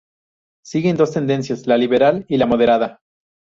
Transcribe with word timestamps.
Sigue 0.65 0.91
dos 0.95 1.11
tendencias: 1.11 1.67
la 1.67 1.77
liberal 1.77 2.25
y 2.27 2.37
la 2.37 2.47
moderada. 2.47 3.01